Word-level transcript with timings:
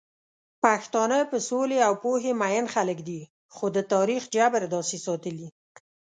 پښتانه 0.63 1.17
په 1.31 1.37
سولې 1.49 1.77
او 1.87 1.93
پوهې 2.03 2.31
مئين 2.41 2.65
خلک 2.73 2.99
دي، 3.09 3.21
خو 3.55 3.65
د 3.75 3.77
تاريخ 3.93 4.21
جبر 4.35 4.63
داسې 4.75 4.97
ساتلي 5.05 5.47